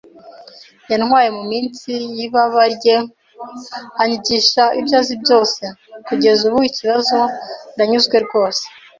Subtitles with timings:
[0.91, 2.95] Yantwaye munsi y’ibaba rye
[4.01, 5.63] anyigisha ibyo azi byose.
[6.07, 7.17] Kugeza ubu iki kibazo,
[7.73, 8.63] ndanyuzwe rwose.